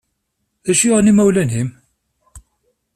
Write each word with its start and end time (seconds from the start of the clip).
D 0.65 0.67
acu 0.71 0.83
i 0.85 0.87
yuɣen 0.87 1.11
imawlan-im? 1.11 1.69